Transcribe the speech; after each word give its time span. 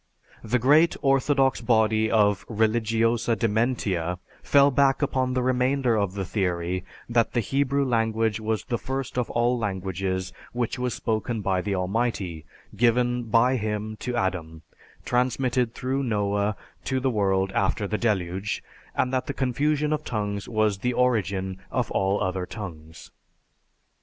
The 0.43 0.57
great 0.57 0.97
orthodox 1.03 1.61
body 1.61 2.09
of 2.09 2.43
"religiosa 2.49 3.35
dementia" 3.35 4.17
fell 4.41 4.71
back 4.71 5.03
upon 5.03 5.35
the 5.35 5.43
remainder 5.43 5.95
of 5.95 6.13
the 6.15 6.25
theory 6.25 6.83
that 7.07 7.33
the 7.33 7.39
Hebrew 7.39 7.85
language 7.85 8.39
was 8.39 8.63
the 8.65 8.79
first 8.79 9.15
of 9.19 9.29
all 9.29 9.59
languages 9.59 10.33
which 10.53 10.79
was 10.79 10.95
spoken 10.95 11.41
by 11.41 11.61
the 11.61 11.75
Almighty, 11.75 12.45
given 12.75 13.25
by 13.25 13.57
Him 13.57 13.95
to 13.97 14.15
Adam, 14.15 14.63
transmitted 15.05 15.75
through 15.75 16.01
Noah 16.01 16.55
to 16.85 16.99
the 16.99 17.11
world 17.11 17.51
after 17.51 17.85
the 17.87 17.99
deluge, 17.99 18.63
and 18.95 19.13
that 19.13 19.27
the 19.27 19.35
confusion 19.35 19.93
of 19.93 20.03
tongues 20.03 20.49
was 20.49 20.79
the 20.79 20.93
origin 20.93 21.59
of 21.69 21.91
all 21.91 22.23
other 22.23 22.47
tongues. 22.47 23.11